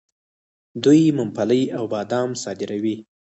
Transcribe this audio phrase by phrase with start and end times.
[0.83, 2.95] دوی ممپلی او بادام صادروي.